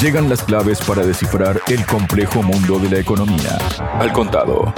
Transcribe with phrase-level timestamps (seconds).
[0.00, 3.58] Llegan las claves para descifrar el complejo mundo de la economía.
[3.98, 4.72] Al contado.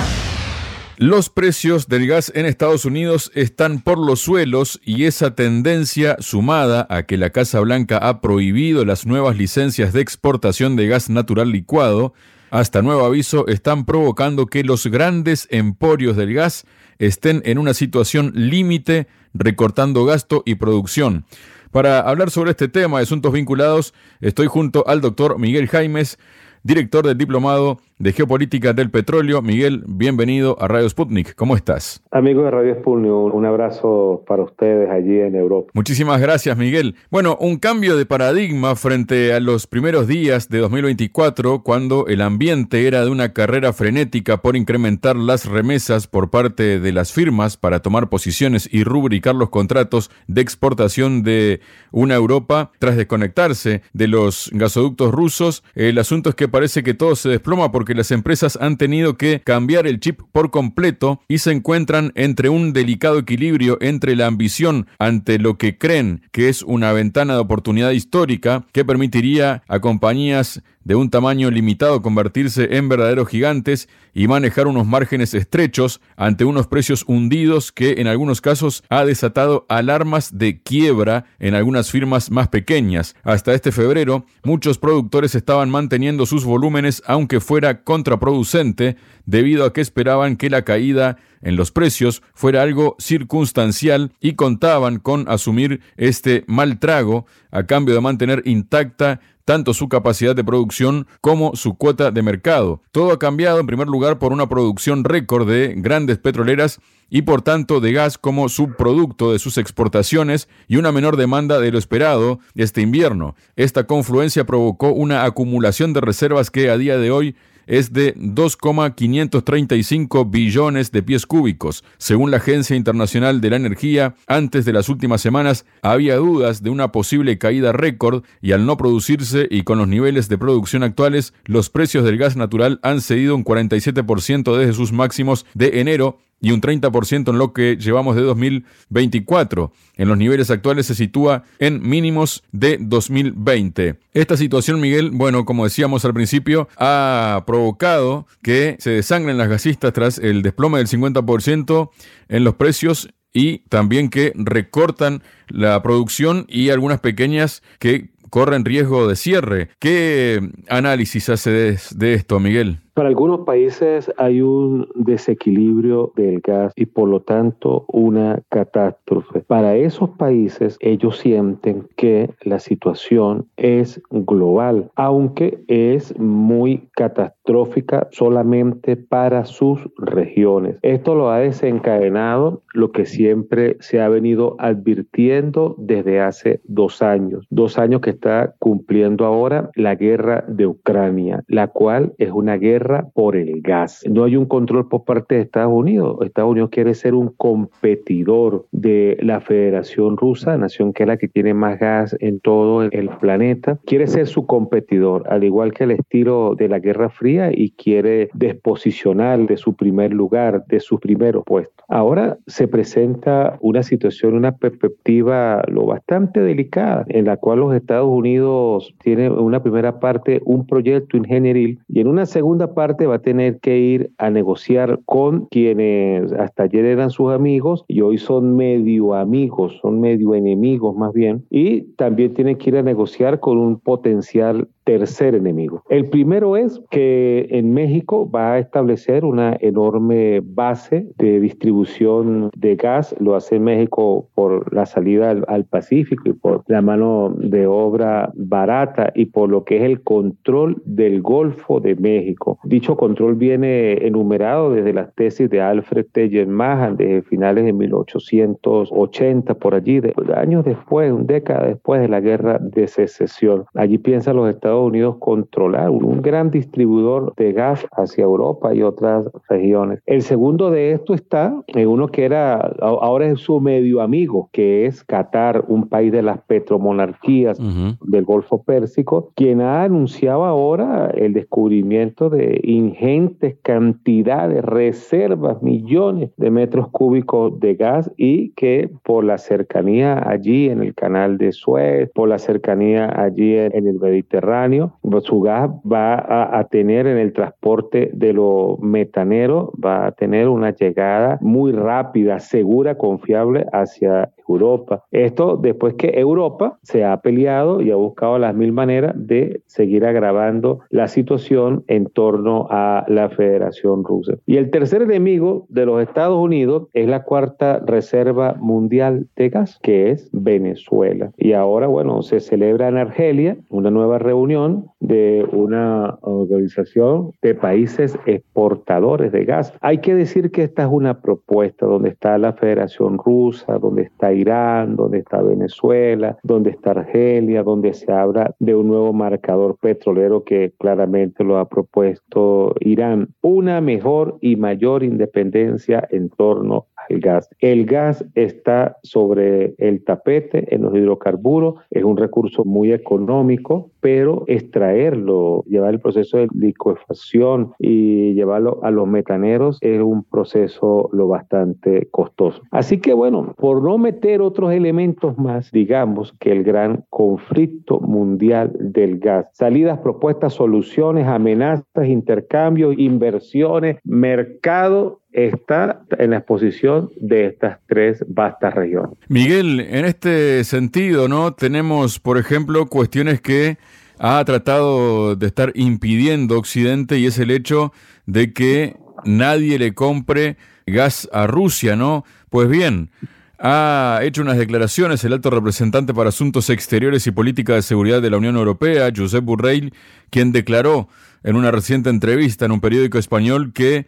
[0.96, 6.86] Los precios del gas en Estados Unidos están por los suelos y esa tendencia, sumada
[6.90, 11.52] a que la Casa Blanca ha prohibido las nuevas licencias de exportación de gas natural
[11.52, 12.14] licuado,
[12.50, 16.64] hasta nuevo aviso, están provocando que los grandes emporios del gas
[16.98, 21.26] estén en una situación límite, recortando gasto y producción.
[21.70, 26.18] Para hablar sobre este tema de asuntos vinculados, estoy junto al doctor Miguel Jaimes,
[26.62, 29.42] director del Diplomado de Geopolítica del Petróleo.
[29.42, 31.34] Miguel, bienvenido a Radio Sputnik.
[31.34, 32.02] ¿Cómo estás?
[32.10, 35.70] Amigo de Radio Sputnik, un abrazo para ustedes allí en Europa.
[35.74, 36.94] Muchísimas gracias, Miguel.
[37.10, 42.86] Bueno, un cambio de paradigma frente a los primeros días de 2024, cuando el ambiente
[42.86, 47.80] era de una carrera frenética por incrementar las remesas por parte de las firmas para
[47.80, 51.60] tomar posiciones y rubricar los contratos de exportación de
[51.90, 55.64] una Europa tras desconectarse de los gasoductos rusos.
[55.74, 59.40] El asunto es que parece que todo se desploma porque las empresas han tenido que
[59.44, 64.86] cambiar el chip por completo y se encuentran entre un delicado equilibrio entre la ambición
[64.98, 70.62] ante lo que creen que es una ventana de oportunidad histórica que permitiría a compañías
[70.88, 76.66] de un tamaño limitado convertirse en verdaderos gigantes y manejar unos márgenes estrechos ante unos
[76.66, 82.48] precios hundidos que en algunos casos ha desatado alarmas de quiebra en algunas firmas más
[82.48, 83.14] pequeñas.
[83.22, 89.80] Hasta este febrero, muchos productores estaban manteniendo sus volúmenes aunque fuera contraproducente debido a que
[89.80, 96.44] esperaban que la caída en los precios fuera algo circunstancial y contaban con asumir este
[96.46, 102.10] mal trago a cambio de mantener intacta tanto su capacidad de producción como su cuota
[102.10, 102.82] de mercado.
[102.92, 107.40] Todo ha cambiado en primer lugar por una producción récord de grandes petroleras y por
[107.40, 112.40] tanto de gas como subproducto de sus exportaciones y una menor demanda de lo esperado
[112.54, 113.36] este invierno.
[113.56, 117.34] Esta confluencia provocó una acumulación de reservas que a día de hoy
[117.68, 121.84] es de 2,535 billones de pies cúbicos.
[121.98, 126.70] Según la Agencia Internacional de la Energía, antes de las últimas semanas había dudas de
[126.70, 131.32] una posible caída récord y al no producirse y con los niveles de producción actuales,
[131.44, 136.52] los precios del gas natural han cedido un 47% desde sus máximos de enero y
[136.52, 139.72] un 30% en lo que llevamos de 2024.
[139.96, 143.98] En los niveles actuales se sitúa en mínimos de 2020.
[144.12, 149.92] Esta situación, Miguel, bueno, como decíamos al principio, ha provocado que se desangren las gasistas
[149.92, 151.90] tras el desplome del 50%
[152.28, 159.08] en los precios y también que recortan la producción y algunas pequeñas que corren riesgo
[159.08, 159.70] de cierre.
[159.78, 162.80] ¿Qué análisis hace de, de esto, Miguel?
[162.98, 169.42] Para algunos países hay un desequilibrio del gas y por lo tanto una catástrofe.
[169.46, 178.96] Para esos países ellos sienten que la situación es global, aunque es muy catastrófica solamente
[178.96, 180.78] para sus regiones.
[180.82, 187.46] Esto lo ha desencadenado lo que siempre se ha venido advirtiendo desde hace dos años.
[187.48, 192.87] Dos años que está cumpliendo ahora la guerra de Ucrania, la cual es una guerra
[193.14, 194.02] por el gas.
[194.08, 196.18] No hay un control por parte de Estados Unidos.
[196.22, 201.28] Estados Unidos quiere ser un competidor de la Federación Rusa, nación que es la que
[201.28, 203.78] tiene más gas en todo el planeta.
[203.84, 208.30] Quiere ser su competidor, al igual que el estilo de la Guerra Fría y quiere
[208.34, 211.84] desposicionar de su primer lugar, de su primer puesto.
[211.88, 218.08] Ahora se presenta una situación, una perspectiva lo bastante delicada, en la cual los Estados
[218.08, 223.18] Unidos tienen una primera parte un proyecto ingenieril y en una segunda parte va a
[223.18, 228.56] tener que ir a negociar con quienes hasta ayer eran sus amigos y hoy son
[228.56, 233.58] medio amigos, son medio enemigos más bien, y también tiene que ir a negociar con
[233.58, 235.82] un potencial tercer enemigo.
[235.90, 242.76] El primero es que en México va a establecer una enorme base de distribución de
[242.76, 248.32] gas, lo hace México por la salida al, Pacífico y por la mano de obra
[248.34, 252.58] barata y por lo que es el control del Golfo de México.
[252.64, 256.46] Dicho control viene enumerado desde las tesis de Alfred T.
[256.46, 260.00] Mahan desde finales de 1880 por allí,
[260.34, 263.66] años después, un década después de la guerra de secesión.
[263.74, 269.26] Allí piensan los Estados Unidos controlar un gran distribuidor de gas hacia Europa y otras
[269.48, 270.00] regiones.
[270.06, 274.86] El segundo de esto está en uno que era, ahora es su medio amigo, que
[274.86, 277.58] es Qatar, un país de las petromonarquías
[278.02, 286.50] del Golfo Pérsico, quien ha anunciado ahora el descubrimiento de ingentes cantidades, reservas, millones de
[286.50, 292.10] metros cúbicos de gas y que por la cercanía allí en el canal de Suez,
[292.14, 294.67] por la cercanía allí en el Mediterráneo,
[295.02, 300.12] Pues, su gas va a, a tener en el transporte de los metaneros, va a
[300.12, 305.04] tener una llegada muy rápida, segura, confiable hacia Europa.
[305.10, 310.04] Esto después que Europa se ha peleado y ha buscado las mil maneras de seguir
[310.04, 314.34] agravando la situación en torno a la Federación Rusa.
[314.46, 319.78] Y el tercer enemigo de los Estados Unidos es la cuarta reserva mundial de gas,
[319.82, 321.30] que es Venezuela.
[321.36, 328.18] Y ahora, bueno, se celebra en Argelia una nueva reunión de una organización de países
[328.26, 329.72] exportadores de gas.
[329.80, 334.32] Hay que decir que esta es una propuesta donde está la Federación Rusa, donde está
[334.38, 340.44] Irán, donde está Venezuela, donde está Argelia, donde se habla de un nuevo marcador petrolero
[340.44, 343.28] que claramente lo ha propuesto Irán.
[343.42, 347.48] Una mejor y mayor independencia en torno el gas.
[347.60, 354.44] El gas está sobre el tapete en los hidrocarburos, es un recurso muy económico, pero
[354.46, 361.28] extraerlo, llevar el proceso de licuefacción y llevarlo a los metaneros es un proceso lo
[361.28, 362.62] bastante costoso.
[362.70, 368.72] Así que bueno, por no meter otros elementos más, digamos que el gran conflicto mundial
[368.78, 377.78] del gas, salidas, propuestas, soluciones, amenazas, intercambios, inversiones, mercado está en la exposición de estas
[377.86, 379.16] tres vastas regiones.
[379.28, 381.52] Miguel, en este sentido, ¿no?
[381.54, 383.78] Tenemos, por ejemplo, cuestiones que
[384.18, 387.92] ha tratado de estar impidiendo Occidente y es el hecho
[388.26, 390.56] de que nadie le compre
[390.86, 392.24] gas a Rusia, ¿no?
[392.50, 393.10] Pues bien,
[393.58, 398.30] ha hecho unas declaraciones el alto representante para Asuntos Exteriores y Política de Seguridad de
[398.30, 399.92] la Unión Europea, Josep Burrell,
[400.30, 401.08] quien declaró
[401.44, 404.06] en una reciente entrevista en un periódico español que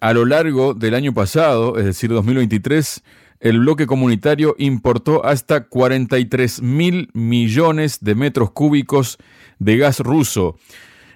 [0.00, 3.02] a lo largo del año pasado, es decir, 2023,
[3.40, 9.18] el bloque comunitario importó hasta 43 mil millones de metros cúbicos
[9.58, 10.56] de gas ruso.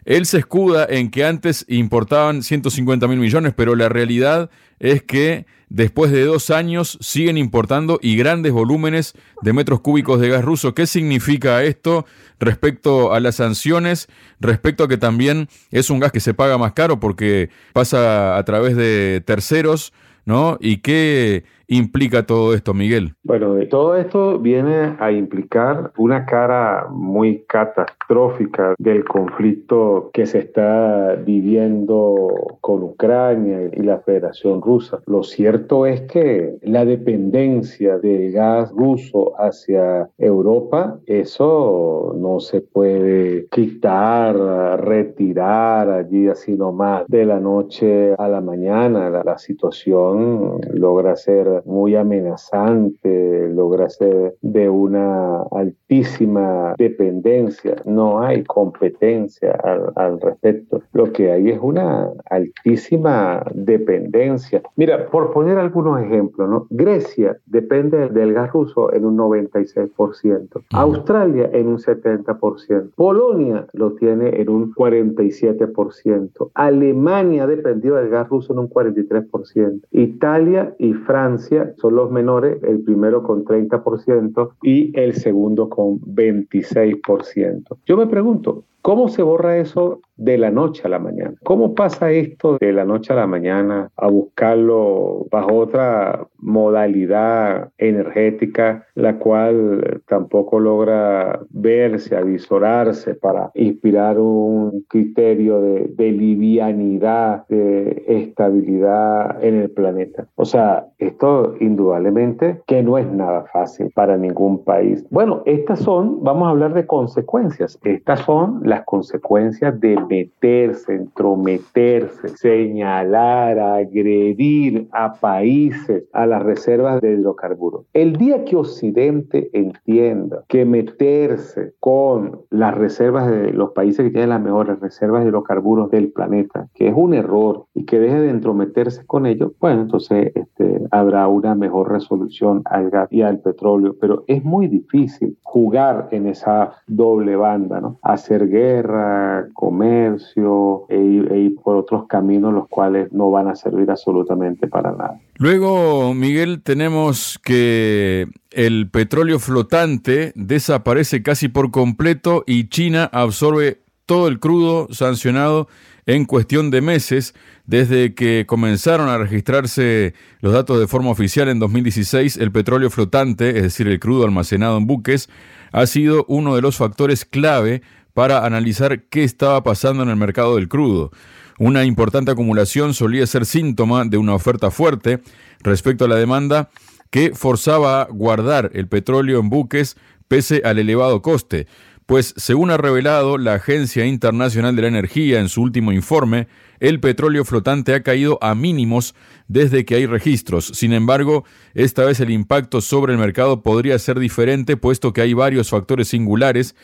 [0.04, 5.46] Él se escuda en que antes importaban 150 mil millones, pero la realidad es que
[5.68, 10.74] después de dos años siguen importando y grandes volúmenes de metros cúbicos de gas ruso.
[10.74, 12.04] ¿Qué significa esto
[12.40, 14.08] respecto a las sanciones?
[14.40, 18.44] Respecto a que también es un gas que se paga más caro porque pasa a
[18.44, 19.92] través de terceros,
[20.26, 20.58] ¿no?
[20.60, 23.14] ¿Y qué implica todo esto, Miguel?
[23.22, 31.14] Bueno, todo esto viene a implicar una cara muy catastrófica del conflicto que se está
[31.24, 32.28] viviendo
[32.60, 35.00] con Ucrania y la Federación Rusa.
[35.06, 43.46] Lo cierto es que la dependencia del gas ruso hacia Europa, eso no se puede
[43.50, 44.36] quitar,
[44.80, 49.08] retirar allí así nomás de la noche a la mañana.
[49.08, 58.44] La, la situación logra ser muy amenazante, logra ser de una altísima dependencia, no hay
[58.44, 59.52] competencia
[59.96, 60.82] al, respecto.
[60.92, 64.62] Lo que hay es una altísima dependencia.
[64.76, 66.66] Mira, por poner algunos ejemplos, ¿no?
[66.70, 74.40] Grecia depende del gas ruso en un 96%, Australia en un 70%, Polonia lo tiene
[74.40, 81.96] en un 47%, Alemania dependió del gas ruso en un 43%, Italia y Francia son
[81.96, 87.78] los menores, el primero con 30% y el segundo con 26%.
[87.86, 91.34] Yo me pregunto, ¿Cómo se borra eso de la noche a la mañana?
[91.44, 98.86] ¿Cómo pasa esto de la noche a la mañana a buscarlo bajo otra modalidad energética,
[98.96, 109.42] la cual tampoco logra verse, avisorarse para inspirar un criterio de, de livianidad, de estabilidad
[109.44, 110.26] en el planeta?
[110.34, 115.06] O sea, esto indudablemente que no es nada fácil para ningún país.
[115.10, 122.28] Bueno, estas son, vamos a hablar de consecuencias, estas son las consecuencias de meterse, entrometerse,
[122.28, 127.84] señalar, agredir a países, a las reservas de hidrocarburos.
[127.92, 134.30] El día que Occidente entienda que meterse con las reservas de los países que tienen
[134.30, 138.30] las mejores reservas de hidrocarburos del planeta, que es un error y que deje de
[138.30, 143.96] entrometerse con ellos, bueno, entonces este, habrá una mejor resolución al gas y al petróleo,
[144.00, 147.98] pero es muy difícil jugar en esa doble banda, ¿no?
[148.00, 153.54] Hacer guerra guerra, comercio e, e ir por otros caminos los cuales no van a
[153.54, 155.20] servir absolutamente para nada.
[155.36, 164.28] Luego, Miguel, tenemos que el petróleo flotante desaparece casi por completo y China absorbe todo
[164.28, 165.68] el crudo sancionado
[166.06, 171.60] en cuestión de meses, desde que comenzaron a registrarse los datos de forma oficial en
[171.60, 175.30] 2016, el petróleo flotante, es decir, el crudo almacenado en buques,
[175.70, 177.82] ha sido uno de los factores clave
[178.14, 181.10] para analizar qué estaba pasando en el mercado del crudo.
[181.58, 185.20] Una importante acumulación solía ser síntoma de una oferta fuerte
[185.60, 186.70] respecto a la demanda
[187.10, 189.96] que forzaba a guardar el petróleo en buques
[190.28, 191.66] pese al elevado coste,
[192.06, 196.48] pues según ha revelado la Agencia Internacional de la Energía en su último informe,
[196.80, 199.14] el petróleo flotante ha caído a mínimos
[199.46, 200.66] desde que hay registros.
[200.74, 205.32] Sin embargo, esta vez el impacto sobre el mercado podría ser diferente, puesto que hay
[205.32, 206.74] varios factores singulares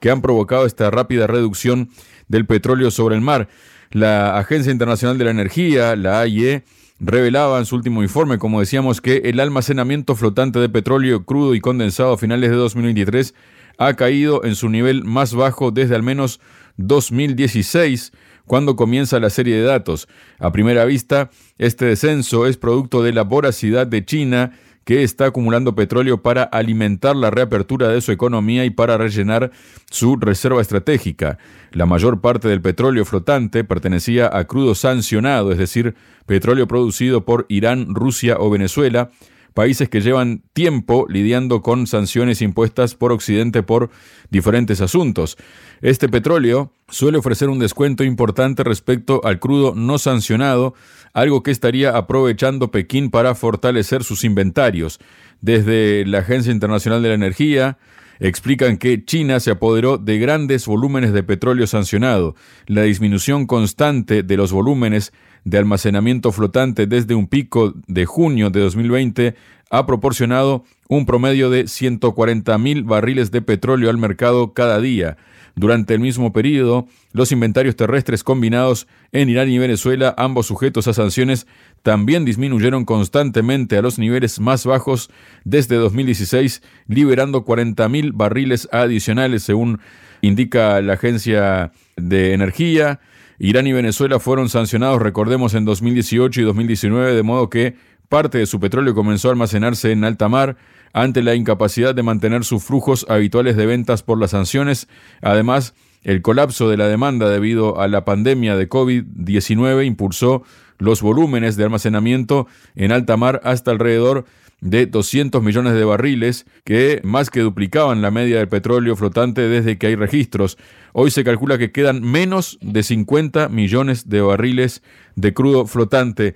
[0.00, 1.90] que han provocado esta rápida reducción
[2.28, 3.48] del petróleo sobre el mar.
[3.90, 6.64] La Agencia Internacional de la Energía, la AIE,
[6.98, 11.60] revelaba en su último informe, como decíamos, que el almacenamiento flotante de petróleo crudo y
[11.60, 13.34] condensado a finales de 2023
[13.78, 16.40] ha caído en su nivel más bajo desde al menos
[16.78, 18.12] 2016,
[18.46, 20.08] cuando comienza la serie de datos.
[20.38, 24.52] A primera vista, este descenso es producto de la voracidad de China,
[24.86, 29.50] que está acumulando petróleo para alimentar la reapertura de su economía y para rellenar
[29.90, 31.38] su reserva estratégica.
[31.72, 37.46] La mayor parte del petróleo flotante pertenecía a crudo sancionado, es decir, petróleo producido por
[37.48, 39.10] Irán, Rusia o Venezuela,
[39.56, 43.88] países que llevan tiempo lidiando con sanciones impuestas por Occidente por
[44.30, 45.38] diferentes asuntos.
[45.80, 50.74] Este petróleo suele ofrecer un descuento importante respecto al crudo no sancionado,
[51.14, 55.00] algo que estaría aprovechando Pekín para fortalecer sus inventarios.
[55.40, 57.78] Desde la Agencia Internacional de la Energía,
[58.20, 62.34] explican que China se apoderó de grandes volúmenes de petróleo sancionado.
[62.66, 65.14] La disminución constante de los volúmenes
[65.46, 69.36] de almacenamiento flotante desde un pico de junio de 2020
[69.70, 75.16] ha proporcionado un promedio de 140 mil barriles de petróleo al mercado cada día.
[75.54, 80.92] Durante el mismo periodo, los inventarios terrestres combinados en Irán y Venezuela, ambos sujetos a
[80.92, 81.46] sanciones,
[81.82, 85.10] también disminuyeron constantemente a los niveles más bajos
[85.44, 89.78] desde 2016, liberando 40 mil barriles adicionales, según
[90.22, 92.98] indica la Agencia de Energía.
[93.38, 97.74] Irán y Venezuela fueron sancionados, recordemos, en 2018 y 2019, de modo que
[98.08, 100.56] parte de su petróleo comenzó a almacenarse en alta mar
[100.92, 104.88] ante la incapacidad de mantener sus flujos habituales de ventas por las sanciones.
[105.20, 110.42] Además, el colapso de la demanda debido a la pandemia de COVID-19 impulsó
[110.78, 114.24] los volúmenes de almacenamiento en alta mar hasta alrededor
[114.60, 119.78] de 200 millones de barriles, que más que duplicaban la media del petróleo flotante desde
[119.78, 120.56] que hay registros.
[120.92, 124.82] Hoy se calcula que quedan menos de 50 millones de barriles
[125.14, 126.34] de crudo flotante.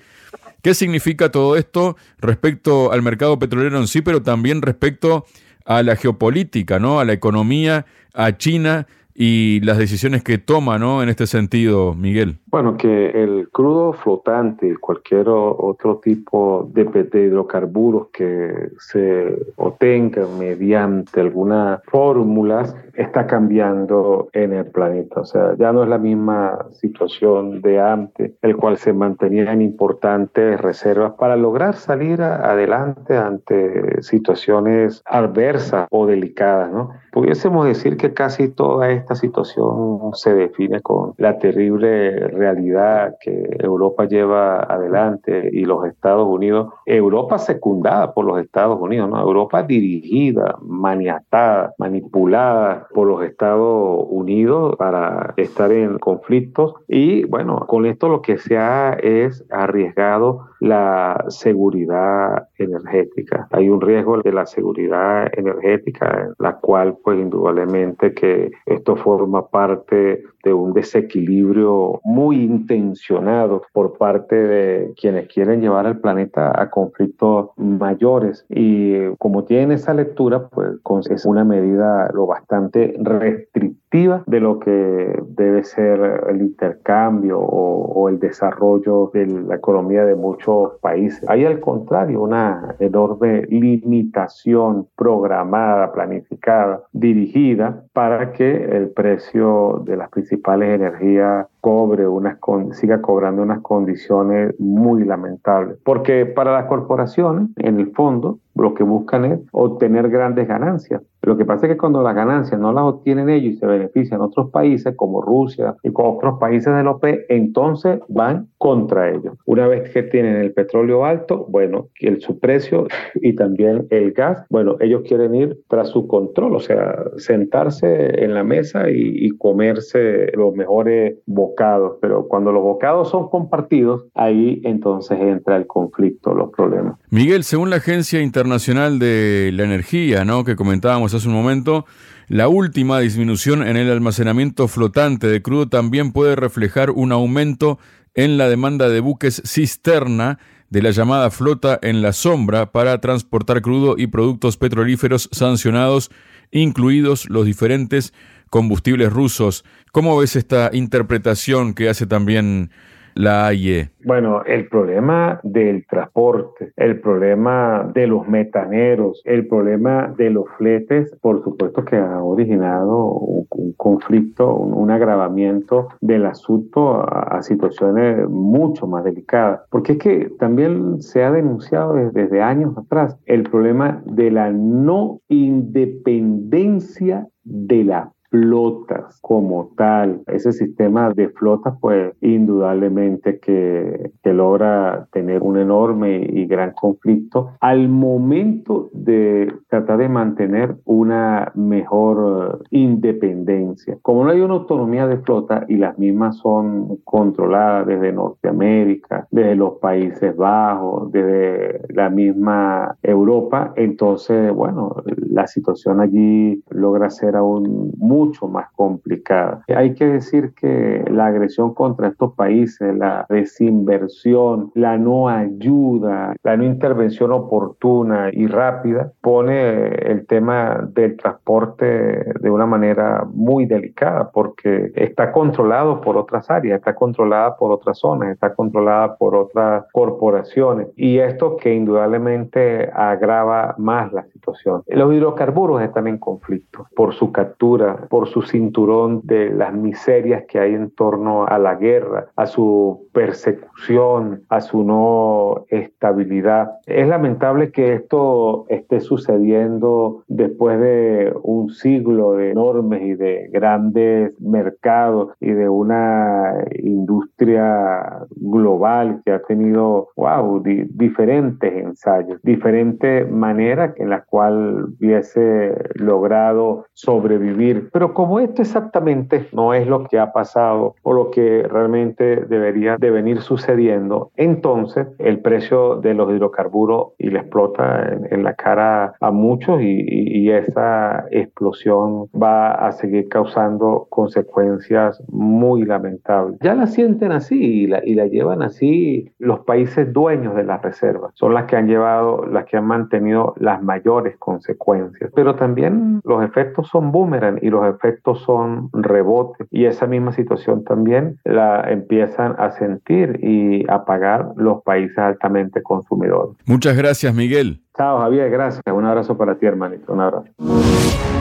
[0.63, 5.25] ¿Qué significa todo esto respecto al mercado petrolero en sí, pero también respecto
[5.65, 7.01] a la geopolítica, ¿no?
[7.01, 11.03] a la economía, a China y las decisiones que toma ¿no?
[11.03, 12.40] en este sentido, Miguel?
[12.51, 16.83] Bueno, que el crudo flotante y cualquier otro tipo de,
[17.15, 25.21] hidrocarburos que se obtengan mediante algunas fórmulas está cambiando en el planeta.
[25.21, 30.61] O sea, ya no es la misma situación de antes, el cual se mantenían importantes
[30.61, 36.73] reservas para lograr salir adelante ante situaciones adversas o delicadas.
[36.73, 36.91] ¿no?
[37.13, 44.07] Pudiésemos decir que casi toda esta situación se define con la terrible realidad que Europa
[44.07, 49.11] lleva adelante y los Estados Unidos, Europa secundada por los Estados Unidos.
[49.13, 57.87] Europa dirigida, maniatada, manipulada por los Estados Unidos para estar en conflictos y bueno, con
[57.87, 63.49] esto lo que se ha es arriesgado la seguridad energética.
[63.51, 69.49] Hay un riesgo de la seguridad energética, en la cual pues indudablemente que esto forma
[69.49, 76.71] parte de un desequilibrio muy intencionado por parte de quienes quieren llevar al planeta a
[76.71, 78.45] conflictos mayores.
[78.49, 85.21] Y como tienen esa lectura, pues es una medida lo bastante restrictiva de lo que
[85.31, 91.29] debe ser el intercambio o, o el desarrollo de la economía de muchos países.
[91.29, 100.09] Hay al contrario una enorme limitación programada, planificada, dirigida para que el precio de las
[100.11, 102.39] principales energías cobre unas
[102.73, 105.79] siga cobrando unas condiciones muy lamentables.
[105.85, 111.03] Porque para las corporaciones, en el fondo, lo que buscan es obtener grandes ganancias.
[111.23, 114.21] Lo que pasa es que cuando las ganancias no las obtienen ellos y se benefician
[114.21, 119.35] otros países como Rusia y otros países del OPE, entonces van contra ellos.
[119.45, 124.45] Una vez que tienen el petróleo alto, bueno, el, su precio y también el gas,
[124.49, 129.31] bueno, ellos quieren ir tras su control, o sea, sentarse en la mesa y, y
[129.37, 131.99] comerse los mejores bocados.
[132.01, 136.97] Pero cuando los bocados son compartidos, ahí entonces entra el conflicto, los problemas.
[137.11, 140.45] Miguel, según la Agencia Internacional de la Energía, ¿no?
[140.45, 141.87] que comentábamos hace un momento,
[142.29, 147.81] La última disminución en el almacenamiento flotante de crudo también puede reflejar un aumento
[148.15, 150.39] en la demanda de buques cisterna
[150.69, 156.11] de la llamada flota en la sombra para transportar crudo y productos petrolíferos sancionados,
[156.53, 158.15] incluidos los diferentes
[158.49, 159.65] combustibles rusos.
[159.91, 162.71] ¿Cómo ves esta interpretación que hace también
[163.15, 163.91] la AIE?
[164.05, 171.15] Bueno, el problema del transporte, el problema de los metaneros, el problema de los fletes,
[171.21, 179.05] por supuesto que ha originado un, conflicto, un, agravamiento del asunto a, situaciones mucho más
[179.05, 179.61] delicadas.
[179.71, 184.51] Porque es que también se ha denunciado desde, desde años atrás el problema de la
[184.51, 190.23] no independencia de la flotas como tal.
[190.27, 197.89] Ese sistema de flotas, pues indudablemente que, logra tener un enorme y gran conflicto al
[197.89, 203.99] momento de tratar de mantener una mejor independencia.
[204.03, 209.57] Como no hay una autonomía de flota y las mismas son controladas desde Norteamérica, desde
[209.57, 217.93] los Países Bajos, desde la misma Europa, entonces, bueno, la situación allí logra ser aún
[217.97, 219.63] muy mucho más complicada.
[219.75, 226.57] Hay que decir que la agresión contra estos países, la desinversión, la no ayuda, la
[226.57, 234.31] no intervención oportuna y rápida, pone el tema del transporte de una manera muy delicada
[234.31, 239.85] porque está controlado por otras áreas, está controlada por otras zonas, está controlada por otras
[239.93, 244.83] corporaciones y esto que indudablemente agrava más la situación.
[244.87, 250.59] Los hidrocarburos están en conflicto por su captura, por su cinturón de las miserias que
[250.59, 256.73] hay en torno a la guerra, a su persecución, a su no estabilidad.
[256.87, 264.33] Es lamentable que esto esté sucediendo después de un siglo de enormes y de grandes
[264.41, 274.11] mercados y de una industria global que ha tenido, wow, diferentes ensayos, diferentes maneras en
[274.11, 280.95] las cuales hubiese logrado sobrevivir pero como esto exactamente no es lo que ha pasado
[281.03, 287.29] o lo que realmente debería de venir sucediendo, entonces el precio de los hidrocarburos y
[287.29, 295.23] le explota en, la cara a muchos y, esa explosión va a seguir causando consecuencias
[295.29, 296.59] muy lamentables.
[296.61, 300.81] Ya la sienten así y la, y la llevan así los países dueños de las
[300.83, 301.33] reservas.
[301.35, 305.31] Son las que han llevado, las que han mantenido las mayores consecuencias.
[305.35, 310.85] Pero también los efectos son boomerang y los efectos son rebotes y esa misma situación
[310.85, 316.57] también la empiezan a sentir y a pagar los países altamente consumidores.
[316.67, 317.81] Muchas gracias, Miguel.
[317.97, 318.83] Chao, Javier, gracias.
[318.87, 320.13] Un abrazo para ti, hermanito.
[320.13, 320.49] Un abrazo.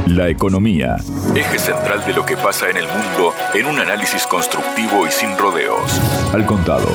[0.08, 0.96] La economía,
[1.36, 5.38] eje central de lo que pasa en el mundo en un análisis constructivo y sin
[5.38, 6.02] rodeos.
[6.34, 6.88] Al contado.